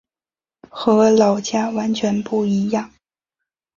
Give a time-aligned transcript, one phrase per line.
[0.67, 2.91] 和老家完全不一样